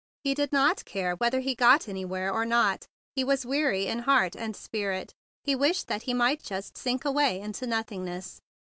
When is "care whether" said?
0.83-1.41